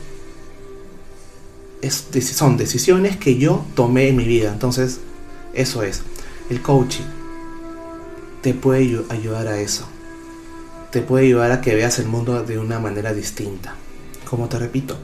son 1.88 2.56
decisiones 2.56 3.16
que 3.16 3.36
yo 3.38 3.64
tomé 3.74 4.08
en 4.08 4.16
mi 4.16 4.24
vida. 4.24 4.52
Entonces, 4.52 5.00
eso 5.54 5.82
es. 5.82 6.02
El 6.50 6.60
coaching 6.62 7.04
te 8.42 8.54
puede 8.54 9.02
ayudar 9.08 9.48
a 9.48 9.60
eso. 9.60 9.86
Te 10.90 11.02
puede 11.02 11.26
ayudar 11.26 11.52
a 11.52 11.60
que 11.60 11.74
veas 11.74 11.98
el 11.98 12.06
mundo 12.06 12.42
de 12.42 12.58
una 12.58 12.80
manera 12.80 13.12
distinta. 13.14 13.74
Como 14.28 14.48
te 14.48 14.58
repito, 14.58 14.96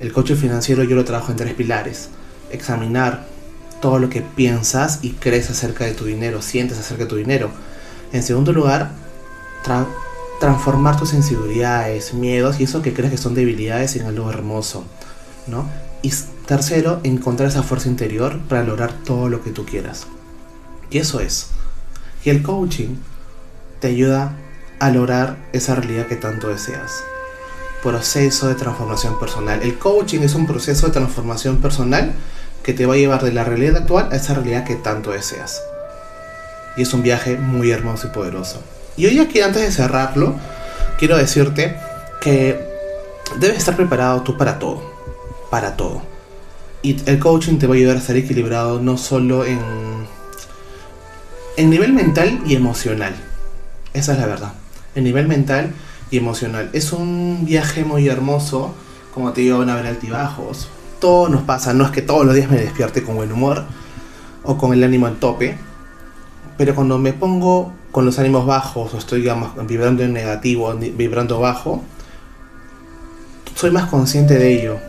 el 0.00 0.12
coaching 0.12 0.36
financiero 0.36 0.84
yo 0.84 0.96
lo 0.96 1.04
trabajo 1.04 1.30
en 1.30 1.38
tres 1.38 1.54
pilares. 1.54 2.10
Examinar 2.50 3.26
todo 3.80 3.98
lo 3.98 4.10
que 4.10 4.22
piensas 4.22 5.00
y 5.02 5.10
crees 5.12 5.50
acerca 5.50 5.84
de 5.84 5.94
tu 5.94 6.04
dinero, 6.04 6.42
sientes 6.42 6.78
acerca 6.78 7.04
de 7.04 7.10
tu 7.10 7.16
dinero. 7.16 7.50
En 8.12 8.22
segundo 8.22 8.52
lugar, 8.52 8.92
transformar 10.40 10.98
tus 10.98 11.14
inseguridades, 11.14 12.14
miedos 12.14 12.60
y 12.60 12.64
eso 12.64 12.82
que 12.82 12.94
crees 12.94 13.12
que 13.12 13.18
son 13.18 13.34
debilidades 13.34 13.96
en 13.96 14.06
algo 14.06 14.30
hermoso, 14.30 14.84
¿no? 15.46 15.68
Y 16.02 16.12
tercero, 16.46 17.00
encontrar 17.02 17.48
esa 17.48 17.62
fuerza 17.62 17.88
interior 17.88 18.38
para 18.48 18.62
lograr 18.62 18.92
todo 19.04 19.28
lo 19.28 19.42
que 19.42 19.50
tú 19.50 19.66
quieras. 19.66 20.06
Y 20.90 20.98
eso 20.98 21.20
es. 21.20 21.48
Y 22.24 22.30
el 22.30 22.42
coaching 22.42 22.96
te 23.80 23.88
ayuda 23.88 24.32
a 24.78 24.90
lograr 24.90 25.36
esa 25.52 25.74
realidad 25.74 26.06
que 26.06 26.16
tanto 26.16 26.48
deseas. 26.48 27.02
Proceso 27.82 28.48
de 28.48 28.54
transformación 28.54 29.18
personal. 29.18 29.62
El 29.62 29.78
coaching 29.78 30.20
es 30.20 30.34
un 30.34 30.46
proceso 30.46 30.86
de 30.86 30.92
transformación 30.92 31.58
personal 31.58 32.12
que 32.62 32.74
te 32.74 32.86
va 32.86 32.94
a 32.94 32.98
llevar 32.98 33.22
de 33.22 33.32
la 33.32 33.44
realidad 33.44 33.76
actual 33.76 34.08
a 34.12 34.16
esa 34.16 34.34
realidad 34.34 34.64
que 34.64 34.76
tanto 34.76 35.10
deseas. 35.10 35.60
Y 36.76 36.82
es 36.82 36.94
un 36.94 37.02
viaje 37.02 37.36
muy 37.36 37.70
hermoso 37.70 38.08
y 38.08 38.10
poderoso. 38.10 38.62
Y 38.96 39.06
hoy 39.06 39.18
aquí 39.18 39.40
antes 39.40 39.62
de 39.62 39.72
cerrarlo, 39.72 40.34
quiero 40.98 41.16
decirte 41.16 41.76
que 42.20 42.60
debes 43.38 43.58
estar 43.58 43.76
preparado 43.76 44.22
tú 44.22 44.36
para 44.36 44.58
todo 44.58 44.97
para 45.50 45.76
todo. 45.76 46.02
Y 46.82 46.96
el 47.10 47.18
coaching 47.18 47.58
te 47.58 47.66
va 47.66 47.74
a 47.74 47.76
ayudar 47.76 47.96
a 47.96 48.00
ser 48.00 48.16
equilibrado 48.16 48.80
no 48.80 48.96
solo 48.96 49.44
en, 49.44 49.58
en 51.56 51.70
nivel 51.70 51.92
mental 51.92 52.40
y 52.46 52.54
emocional. 52.54 53.14
Esa 53.94 54.12
es 54.12 54.18
la 54.18 54.26
verdad. 54.26 54.52
En 54.94 55.04
nivel 55.04 55.26
mental 55.26 55.72
y 56.10 56.18
emocional. 56.18 56.70
Es 56.72 56.92
un 56.92 57.44
viaje 57.44 57.84
muy 57.84 58.08
hermoso. 58.08 58.74
Como 59.12 59.32
te 59.32 59.40
digo, 59.40 59.58
van 59.58 59.70
a 59.70 59.74
haber 59.74 59.86
altibajos. 59.86 60.68
Todo 61.00 61.28
nos 61.28 61.42
pasa. 61.42 61.74
No 61.74 61.84
es 61.84 61.90
que 61.90 62.02
todos 62.02 62.24
los 62.24 62.34
días 62.34 62.50
me 62.50 62.58
despierte 62.58 63.02
con 63.02 63.16
buen 63.16 63.32
humor 63.32 63.64
o 64.44 64.56
con 64.56 64.72
el 64.72 64.84
ánimo 64.84 65.06
al 65.06 65.16
tope. 65.16 65.58
Pero 66.56 66.74
cuando 66.74 66.98
me 66.98 67.12
pongo 67.12 67.72
con 67.90 68.04
los 68.04 68.18
ánimos 68.18 68.46
bajos 68.46 68.94
o 68.94 68.98
estoy 68.98 69.22
digamos, 69.22 69.50
vibrando 69.66 70.04
en 70.04 70.12
negativo, 70.12 70.72
vibrando 70.74 71.40
bajo, 71.40 71.82
soy 73.54 73.70
más 73.70 73.86
consciente 73.86 74.38
de 74.38 74.60
ello 74.60 74.87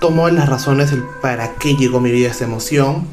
tomo 0.00 0.28
las 0.28 0.48
razones 0.48 0.94
para 1.20 1.54
qué 1.54 1.74
llegó 1.74 2.00
mi 2.00 2.10
vida 2.10 2.28
esta 2.28 2.44
emoción, 2.44 3.06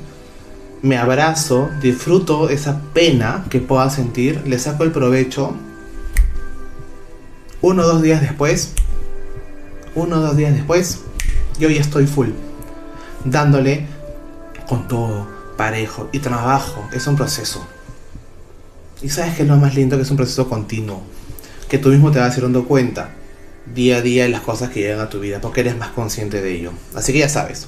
me 0.82 0.98
abrazo, 0.98 1.70
disfruto 1.82 2.50
esa 2.50 2.82
pena 2.94 3.46
que 3.50 3.60
pueda 3.60 3.90
sentir, 3.90 4.44
le 4.46 4.60
saco 4.60 4.84
el 4.84 4.92
provecho. 4.92 5.56
Uno 7.62 7.84
o 7.84 7.88
dos 7.88 8.02
días 8.04 8.22
después, 8.22 8.74
uno 9.96 10.18
o 10.18 10.20
dos 10.20 10.38
días 10.38 10.54
después, 10.54 11.00
yo 11.60 11.70
ya 11.70 11.82
estoy 11.82 12.06
full, 12.06 12.30
dándole 13.24 13.88
con 14.68 14.88
todo, 14.88 15.28
parejo 15.58 16.10
y 16.12 16.20
trabajo. 16.20 16.88
Es 16.92 17.08
un 17.08 17.16
proceso. 17.16 17.66
Y 19.02 19.10
sabes 19.10 19.36
que 19.36 19.42
es 19.44 19.48
lo 19.48 19.58
más 19.58 19.74
lindo 19.74 19.96
que 19.96 20.04
es 20.04 20.12
un 20.12 20.18
proceso 20.18 20.48
continuo, 20.48 21.02
que 21.68 21.80
tú 21.80 21.90
mismo 21.90 22.12
te 22.12 22.20
vas 22.20 22.40
dando 22.40 22.66
cuenta 22.66 23.10
día 23.74 23.98
a 23.98 24.02
día 24.02 24.28
las 24.30 24.42
cosas 24.42 24.70
que 24.70 24.82
llegan 24.82 25.00
a 25.00 25.10
tu 25.10 25.20
vida, 25.20 25.42
porque 25.42 25.62
eres 25.62 25.78
más 25.78 25.90
consciente 25.90 26.42
de 26.42 26.56
ello. 26.56 26.72
Así 26.94 27.14
que 27.14 27.20
ya 27.20 27.30
sabes. 27.30 27.68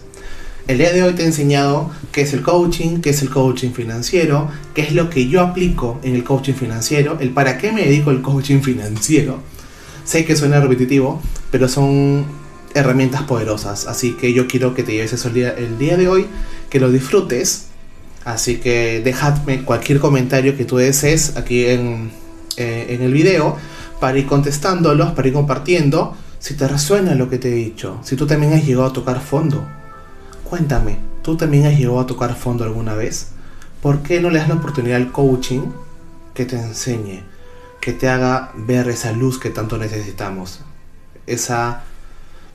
El 0.67 0.79
día 0.79 0.91
de 0.91 1.01
hoy 1.01 1.13
te 1.13 1.23
he 1.23 1.25
enseñado 1.25 1.91
qué 2.11 2.21
es 2.21 2.33
el 2.33 2.41
coaching, 2.41 2.99
qué 2.99 3.11
es 3.11 3.21
el 3.21 3.29
coaching 3.29 3.71
financiero, 3.71 4.49
qué 4.73 4.81
es 4.81 4.91
lo 4.91 5.09
que 5.09 5.27
yo 5.27 5.41
aplico 5.41 5.99
en 6.03 6.13
el 6.13 6.25
coaching 6.25 6.55
financiero, 6.55 7.17
el 7.21 7.29
para 7.29 7.57
qué 7.57 7.71
me 7.71 7.85
dedico 7.85 8.09
al 8.09 8.21
coaching 8.21 8.59
financiero. 8.59 9.39
Sé 10.03 10.25
que 10.25 10.35
suena 10.35 10.59
repetitivo, 10.59 11.21
pero 11.51 11.69
son 11.69 12.25
herramientas 12.73 13.23
poderosas. 13.23 13.87
Así 13.87 14.13
que 14.13 14.33
yo 14.33 14.47
quiero 14.47 14.73
que 14.73 14.83
te 14.83 14.91
lleves 14.91 15.13
eso 15.13 15.29
el 15.29 15.33
día, 15.33 15.51
el 15.57 15.77
día 15.77 15.95
de 15.95 16.09
hoy, 16.09 16.25
que 16.69 16.81
lo 16.81 16.91
disfrutes. 16.91 17.67
Así 18.25 18.57
que 18.57 19.01
dejadme 19.01 19.63
cualquier 19.63 19.99
comentario 19.99 20.57
que 20.57 20.65
tú 20.65 20.75
desees 20.75 21.37
aquí 21.37 21.65
en, 21.65 22.11
eh, 22.57 22.87
en 22.89 23.01
el 23.01 23.13
video 23.13 23.57
para 23.99 24.17
ir 24.17 24.27
contestándolos, 24.27 25.11
para 25.11 25.27
ir 25.27 25.33
compartiendo. 25.33 26.15
Si 26.39 26.53
te 26.53 26.67
resuena 26.67 27.15
lo 27.15 27.29
que 27.29 27.37
te 27.37 27.49
he 27.49 27.55
dicho, 27.55 27.99
si 28.03 28.15
tú 28.15 28.27
también 28.27 28.53
has 28.53 28.65
llegado 28.65 28.87
a 28.87 28.93
tocar 28.93 29.21
fondo, 29.21 29.67
cuéntame, 30.43 30.97
¿tú 31.23 31.35
también 31.35 31.65
has 31.65 31.77
llegado 31.77 31.99
a 31.99 32.07
tocar 32.07 32.35
fondo 32.35 32.63
alguna 32.63 32.93
vez? 32.93 33.29
¿Por 33.81 34.03
qué 34.03 34.21
no 34.21 34.29
le 34.29 34.39
das 34.39 34.47
la 34.47 34.55
oportunidad 34.55 34.97
al 34.97 35.11
coaching 35.11 35.61
que 36.33 36.45
te 36.45 36.55
enseñe, 36.55 37.23
que 37.81 37.93
te 37.93 38.07
haga 38.09 38.51
ver 38.55 38.87
esa 38.89 39.11
luz 39.11 39.39
que 39.39 39.49
tanto 39.49 39.77
necesitamos? 39.77 40.61
Esa 41.25 41.83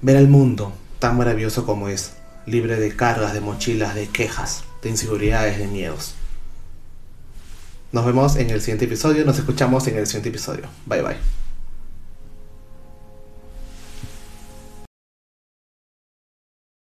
ver 0.01 0.17
el 0.17 0.29
mundo 0.29 0.73
tan 0.99 1.17
maravilloso 1.17 1.67
como 1.67 1.89
es, 1.89 2.13
libre 2.47 2.77
de 2.77 2.95
cargas, 2.95 3.33
de 3.33 3.41
mochilas, 3.41 3.95
de 3.95 4.09
quejas, 4.09 4.65
de 4.83 4.91
inseguridades, 4.91 5.59
de 5.59 5.67
miedos. 5.67 6.15
Nos 7.93 8.07
vemos 8.07 8.37
en 8.37 8.51
el 8.51 8.61
siguiente 8.61 8.87
episodio, 8.87 9.25
nos 9.25 9.39
escuchamos 9.39 9.87
en 9.87 9.99
el 9.99 10.07
siguiente 10.07 10.31
episodio. 10.31 10.65
Bye 10.87 11.03
bye. 11.03 11.42